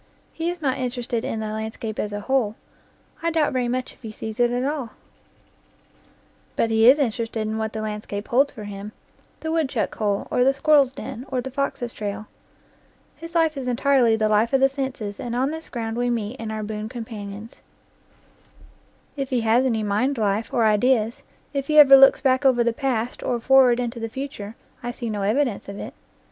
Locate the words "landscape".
1.53-1.99, 7.83-8.27